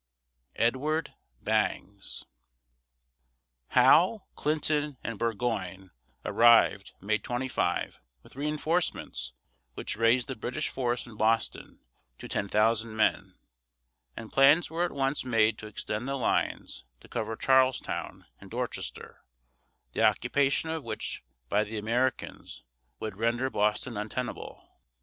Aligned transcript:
EDWARD 0.55 1.13
BANGS. 1.43 2.25
Howe, 3.67 4.23
Clinton, 4.35 4.97
and 5.03 5.19
Burgoyne 5.19 5.91
arrived, 6.25 6.93
May 7.01 7.19
25, 7.19 7.99
with 8.23 8.35
reinforcements 8.35 9.33
which 9.75 9.95
raised 9.97 10.27
the 10.27 10.35
British 10.35 10.69
force 10.69 11.05
in 11.05 11.17
Boston 11.17 11.81
to 12.17 12.27
ten 12.27 12.47
thousand 12.47 12.95
men, 12.95 13.35
and 14.17 14.31
plans 14.33 14.71
were 14.71 14.85
at 14.85 14.91
once 14.91 15.23
made 15.23 15.59
to 15.59 15.67
extend 15.67 16.07
the 16.07 16.15
lines 16.15 16.83
to 17.01 17.07
cover 17.07 17.35
Charlestown 17.35 18.25
and 18.39 18.49
Dorchester, 18.49 19.21
the 19.93 20.01
occupation 20.03 20.71
of 20.71 20.83
which 20.83 21.23
by 21.47 21.63
the 21.63 21.77
Americans 21.77 22.63
would 22.99 23.17
render 23.17 23.51
Boston 23.51 23.97
untenable. 23.97 24.67